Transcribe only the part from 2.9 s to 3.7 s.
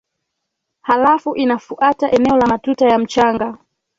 mchanga